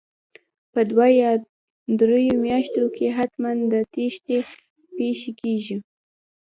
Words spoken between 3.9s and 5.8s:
تېښتې پېښې کیږي